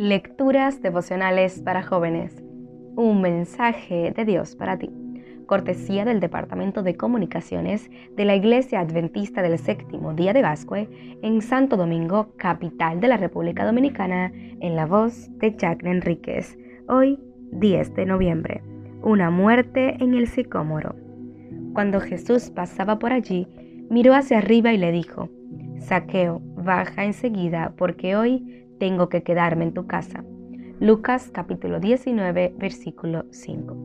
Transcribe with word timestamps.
Lecturas 0.00 0.80
devocionales 0.80 1.60
para 1.60 1.82
jóvenes. 1.82 2.40
Un 2.94 3.20
mensaje 3.20 4.12
de 4.14 4.24
Dios 4.24 4.54
para 4.54 4.78
ti. 4.78 4.92
Cortesía 5.46 6.04
del 6.04 6.20
Departamento 6.20 6.84
de 6.84 6.96
Comunicaciones 6.96 7.90
de 8.14 8.24
la 8.24 8.36
Iglesia 8.36 8.78
Adventista 8.78 9.42
del 9.42 9.58
Séptimo 9.58 10.14
Día 10.14 10.32
de 10.32 10.42
Gascue 10.42 10.88
en 11.20 11.42
Santo 11.42 11.76
Domingo, 11.76 12.32
capital 12.36 13.00
de 13.00 13.08
la 13.08 13.16
República 13.16 13.66
Dominicana, 13.66 14.30
en 14.60 14.76
la 14.76 14.86
voz 14.86 15.36
de 15.38 15.56
Jacqueline 15.56 15.96
Enríquez. 15.96 16.56
Hoy, 16.88 17.18
10 17.50 17.96
de 17.96 18.06
noviembre. 18.06 18.62
Una 19.02 19.30
muerte 19.30 19.96
en 19.98 20.14
el 20.14 20.28
sicómoro. 20.28 20.94
Cuando 21.72 21.98
Jesús 21.98 22.50
pasaba 22.50 23.00
por 23.00 23.12
allí, 23.12 23.48
miró 23.90 24.14
hacia 24.14 24.38
arriba 24.38 24.72
y 24.72 24.78
le 24.78 24.92
dijo, 24.92 25.28
Saqueo, 25.80 26.40
baja 26.54 27.04
enseguida, 27.04 27.74
porque 27.76 28.14
hoy 28.14 28.67
tengo 28.78 29.08
que 29.08 29.22
quedarme 29.22 29.64
en 29.64 29.74
tu 29.74 29.86
casa. 29.86 30.24
Lucas 30.80 31.30
capítulo 31.32 31.80
19, 31.80 32.54
versículo 32.56 33.26
5. 33.30 33.76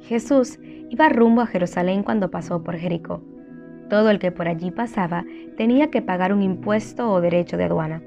Jesús 0.00 0.58
iba 0.88 1.08
rumbo 1.08 1.42
a 1.42 1.46
Jerusalén 1.46 2.02
cuando 2.02 2.30
pasó 2.30 2.64
por 2.64 2.76
Jericó. 2.76 3.22
Todo 3.90 4.10
el 4.10 4.18
que 4.18 4.32
por 4.32 4.48
allí 4.48 4.70
pasaba 4.70 5.24
tenía 5.56 5.90
que 5.90 6.02
pagar 6.02 6.32
un 6.32 6.42
impuesto 6.42 7.10
o 7.10 7.20
derecho 7.20 7.56
de 7.56 7.64
aduana. 7.64 8.02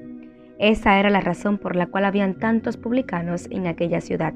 Esa 0.58 1.00
era 1.00 1.10
la 1.10 1.22
razón 1.22 1.58
por 1.58 1.76
la 1.76 1.88
cual 1.88 2.06
habían 2.06 2.36
tantos 2.36 2.78
publicanos 2.78 3.48
en 3.52 3.68
aquella 3.68 4.02
ciudad. 4.02 4.34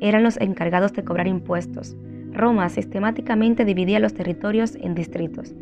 Eran 0.00 0.22
los 0.22 0.38
encargados 0.40 0.92
de 0.92 1.04
cobrar 1.04 1.26
impuestos. 1.26 1.96
Roma 2.32 2.68
sistemáticamente 2.68 3.64
dividía 3.64 4.00
los 4.00 4.14
territorios 4.14 4.76
en 4.76 4.94
distritos. 4.94 5.54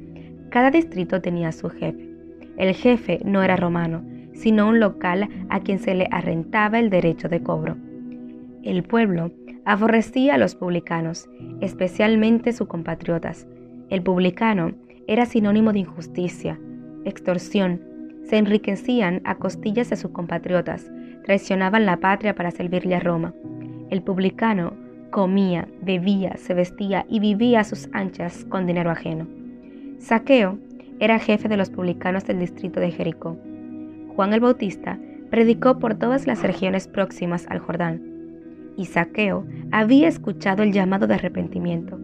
Cada 0.51 0.71
distrito 0.71 1.21
tenía 1.21 1.53
su 1.53 1.69
jefe. 1.69 2.11
El 2.57 2.75
jefe 2.75 3.21
no 3.25 3.43
era 3.43 3.57
romano, 3.57 4.03
sino 4.37 4.69
un 4.69 4.79
local 4.79 5.29
a 5.49 5.61
quien 5.61 5.79
se 5.79 5.95
le 5.95 6.07
arrendaba 6.11 6.79
el 6.79 6.91
derecho 6.91 7.29
de 7.29 7.43
cobro. 7.43 7.77
El 8.63 8.83
pueblo 8.83 9.33
aborrecía 9.65 10.35
a 10.35 10.39
los 10.39 10.55
publicanos, 10.55 11.29
especialmente 11.61 12.53
sus 12.53 12.69
compatriotas. 12.69 13.47
El 13.91 14.03
publicano 14.03 14.73
era 15.09 15.27
sinónimo 15.27 15.73
de 15.73 15.81
injusticia, 15.81 16.59
extorsión, 17.05 17.81
se 18.25 18.39
enriquecían 18.39 19.23
a 19.25 19.37
costillas 19.37 19.91
de 19.91 19.97
sus 19.97 20.11
compatriotas, 20.11 20.91
traicionaban 21.25 21.87
la 21.87 21.99
patria 21.99 22.35
para 22.35 22.51
servirle 22.51 22.97
a 22.97 23.01
Roma. 23.01 23.33
El 23.91 24.03
publicano 24.03 24.75
comía, 25.11 25.69
bebía, 25.81 26.37
se 26.37 26.53
vestía 26.53 27.07
y 27.09 27.21
vivía 27.21 27.61
a 27.61 27.65
sus 27.65 27.89
anchas 27.93 28.45
con 28.49 28.67
dinero 28.67 28.91
ajeno. 28.91 29.27
Saqueo 29.99 30.59
era 30.99 31.19
jefe 31.19 31.49
de 31.49 31.57
los 31.57 31.71
publicanos 31.71 32.25
del 32.25 32.41
distrito 32.41 32.81
de 32.81 32.91
Jericó. 32.91 33.37
Juan 34.17 34.33
el 34.33 34.41
Bautista 34.41 34.99
predicó 35.31 35.79
por 35.79 35.95
todas 35.95 36.27
las 36.27 36.43
regiones 36.43 36.89
próximas 36.89 37.47
al 37.51 37.59
Jordán, 37.59 38.03
y 38.75 38.87
Saqueo 38.87 39.45
había 39.73 40.09
escuchado 40.09 40.63
el 40.63 40.73
llamado 40.73 41.07
de 41.07 41.15
arrepentimiento. 41.15 41.99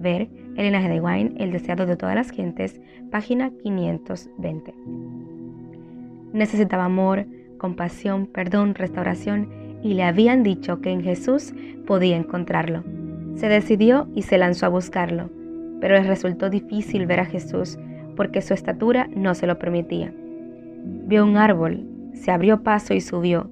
Ver 0.00 0.28
el 0.56 0.64
linaje 0.64 0.88
de 0.88 1.00
Wine, 1.00 1.34
el 1.38 1.52
deseado 1.52 1.86
de 1.86 1.96
todas 1.96 2.16
las 2.16 2.30
gentes, 2.30 2.80
página 3.12 3.52
520. 3.62 4.74
Necesitaba 6.32 6.86
amor, 6.86 7.26
compasión, 7.58 8.26
perdón, 8.26 8.74
restauración, 8.74 9.48
y 9.84 9.94
le 9.94 10.02
habían 10.02 10.42
dicho 10.42 10.80
que 10.80 10.90
en 10.90 11.02
Jesús 11.02 11.54
podía 11.86 12.16
encontrarlo. 12.16 12.82
Se 13.36 13.48
decidió 13.48 14.08
y 14.16 14.22
se 14.22 14.36
lanzó 14.36 14.66
a 14.66 14.70
buscarlo, 14.70 15.30
pero 15.80 15.94
le 15.94 16.02
resultó 16.02 16.50
difícil 16.50 17.06
ver 17.06 17.20
a 17.20 17.26
Jesús 17.26 17.78
porque 18.16 18.42
su 18.42 18.52
estatura 18.52 19.08
no 19.14 19.34
se 19.34 19.46
lo 19.46 19.60
permitía. 19.60 20.12
Vio 20.82 21.24
un 21.24 21.36
árbol, 21.36 21.86
se 22.14 22.30
abrió 22.30 22.62
paso 22.62 22.94
y 22.94 23.00
subió. 23.00 23.50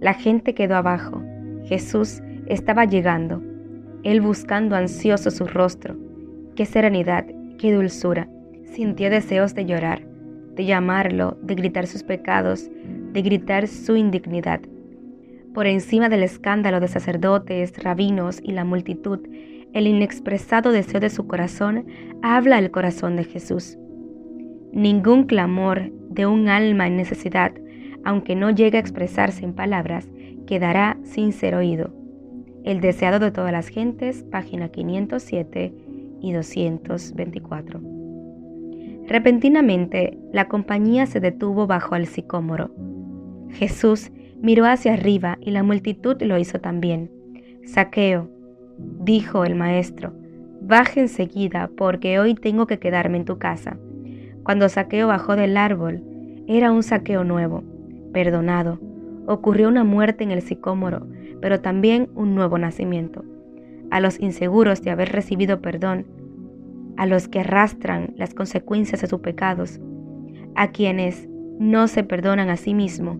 La 0.00 0.14
gente 0.14 0.54
quedó 0.54 0.76
abajo. 0.76 1.22
Jesús 1.64 2.22
estaba 2.46 2.84
llegando, 2.84 3.42
él 4.02 4.20
buscando 4.20 4.76
ansioso 4.76 5.30
su 5.30 5.46
rostro. 5.46 5.96
Qué 6.56 6.66
serenidad, 6.66 7.26
qué 7.58 7.72
dulzura. 7.72 8.28
Sintió 8.64 9.10
deseos 9.10 9.54
de 9.54 9.66
llorar, 9.66 10.02
de 10.54 10.64
llamarlo, 10.64 11.36
de 11.42 11.54
gritar 11.54 11.86
sus 11.86 12.02
pecados, 12.02 12.70
de 13.12 13.22
gritar 13.22 13.68
su 13.68 13.96
indignidad. 13.96 14.60
Por 15.54 15.66
encima 15.66 16.08
del 16.08 16.22
escándalo 16.22 16.80
de 16.80 16.88
sacerdotes, 16.88 17.76
rabinos 17.82 18.40
y 18.42 18.52
la 18.52 18.64
multitud, 18.64 19.20
el 19.72 19.86
inexpresado 19.86 20.72
deseo 20.72 21.00
de 21.00 21.10
su 21.10 21.26
corazón 21.26 21.86
habla 22.22 22.58
el 22.58 22.70
corazón 22.70 23.16
de 23.16 23.24
Jesús. 23.24 23.76
Ningún 24.72 25.24
clamor 25.24 25.90
de 26.10 26.26
un 26.26 26.48
alma 26.48 26.86
en 26.86 26.96
necesidad, 26.96 27.52
aunque 28.04 28.34
no 28.34 28.50
llegue 28.50 28.76
a 28.76 28.80
expresarse 28.80 29.44
en 29.44 29.54
palabras, 29.54 30.08
quedará 30.46 30.98
sin 31.04 31.32
ser 31.32 31.54
oído. 31.54 31.92
El 32.64 32.80
deseado 32.80 33.18
de 33.18 33.30
todas 33.30 33.52
las 33.52 33.68
gentes, 33.68 34.24
página 34.24 34.68
507 34.68 35.72
y 36.20 36.32
224. 36.32 37.80
Repentinamente, 39.06 40.18
la 40.32 40.48
compañía 40.48 41.06
se 41.06 41.20
detuvo 41.20 41.66
bajo 41.66 41.96
el 41.96 42.06
sicómoro. 42.06 42.70
Jesús 43.50 44.12
miró 44.40 44.66
hacia 44.66 44.94
arriba 44.94 45.38
y 45.40 45.50
la 45.50 45.62
multitud 45.62 46.20
lo 46.22 46.38
hizo 46.38 46.60
también. 46.60 47.10
Saqueo, 47.64 48.28
dijo 48.78 49.44
el 49.44 49.54
maestro, 49.54 50.12
baje 50.60 51.00
enseguida 51.00 51.70
porque 51.76 52.18
hoy 52.18 52.34
tengo 52.34 52.66
que 52.66 52.78
quedarme 52.78 53.18
en 53.18 53.24
tu 53.24 53.38
casa. 53.38 53.78
Cuando 54.44 54.68
Saqueo 54.68 55.08
bajó 55.08 55.36
del 55.36 55.56
árbol, 55.56 56.02
era 56.46 56.72
un 56.72 56.82
saqueo 56.82 57.22
nuevo, 57.24 57.62
perdonado. 58.12 58.80
Ocurrió 59.26 59.68
una 59.68 59.84
muerte 59.84 60.24
en 60.24 60.30
el 60.30 60.42
sicómoro, 60.42 61.06
pero 61.40 61.60
también 61.60 62.08
un 62.14 62.34
nuevo 62.34 62.58
nacimiento. 62.58 63.24
A 63.90 64.00
los 64.00 64.18
inseguros 64.18 64.82
de 64.82 64.90
haber 64.90 65.12
recibido 65.12 65.60
perdón, 65.60 66.06
a 66.96 67.06
los 67.06 67.28
que 67.28 67.40
arrastran 67.40 68.14
las 68.16 68.34
consecuencias 68.34 69.00
de 69.00 69.06
sus 69.06 69.20
pecados, 69.20 69.80
a 70.54 70.70
quienes 70.70 71.28
no 71.58 71.88
se 71.88 72.02
perdonan 72.02 72.50
a 72.50 72.56
sí 72.56 72.74
mismos, 72.74 73.18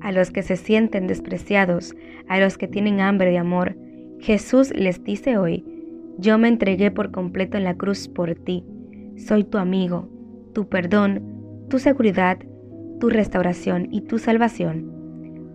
a 0.00 0.12
los 0.12 0.30
que 0.30 0.42
se 0.42 0.56
sienten 0.56 1.06
despreciados, 1.06 1.94
a 2.28 2.38
los 2.38 2.58
que 2.58 2.68
tienen 2.68 3.00
hambre 3.00 3.30
de 3.30 3.38
amor, 3.38 3.76
Jesús 4.20 4.72
les 4.74 5.02
dice 5.02 5.38
hoy, 5.38 5.64
yo 6.18 6.38
me 6.38 6.48
entregué 6.48 6.90
por 6.90 7.10
completo 7.10 7.56
en 7.56 7.64
la 7.64 7.74
cruz 7.74 8.08
por 8.08 8.34
ti, 8.34 8.64
soy 9.16 9.44
tu 9.44 9.58
amigo, 9.58 10.08
tu 10.56 10.66
perdón, 10.70 11.66
tu 11.68 11.78
seguridad, 11.78 12.38
tu 12.98 13.10
restauración 13.10 13.88
y 13.92 14.00
tu 14.00 14.18
salvación. 14.18 14.90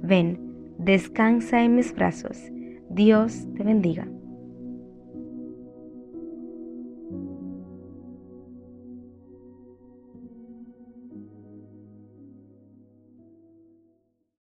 Ven, 0.04 0.40
descansa 0.78 1.64
en 1.64 1.76
mis 1.76 1.96
brazos. 1.96 2.38
Dios 2.88 3.48
te 3.58 3.64
bendiga. 3.64 4.08